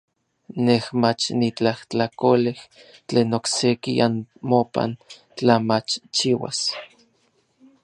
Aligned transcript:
Nej 0.67 0.83
mach 1.01 1.23
nitlajtlakolej 1.39 2.59
tlen 3.07 3.29
okseki 3.37 3.93
anmopan 4.05 4.91
tla 5.37 5.55
machchiuas. 5.67 6.59